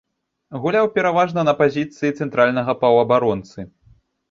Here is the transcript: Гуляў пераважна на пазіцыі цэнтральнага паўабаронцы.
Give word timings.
Гуляў 0.63 0.89
пераважна 0.95 1.41
на 1.51 1.55
пазіцыі 1.61 2.11
цэнтральнага 2.19 2.77
паўабаронцы. 2.83 3.71